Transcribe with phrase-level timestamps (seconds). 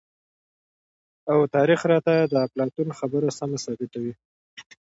[1.31, 4.13] او تاريخ راته د اپلاتون خبره سمه ثابته وي،